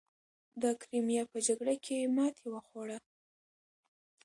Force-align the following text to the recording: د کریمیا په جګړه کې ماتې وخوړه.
د 0.61 0.63
کریمیا 0.81 1.23
په 1.31 1.37
جګړه 1.47 1.75
کې 1.85 1.97
ماتې 2.15 2.45
وخوړه. 2.49 2.97